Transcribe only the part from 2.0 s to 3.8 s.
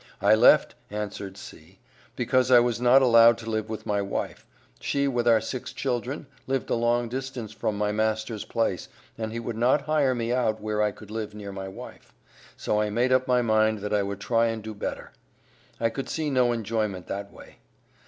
"because I was not allowed to live